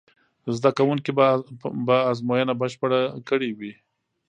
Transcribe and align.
زده 0.57 0.69
کوونکي 0.77 1.11
به 1.87 1.95
ازموینه 2.11 2.53
بشپړه 2.61 2.99
کړې 3.29 3.49
وي. 3.57 3.73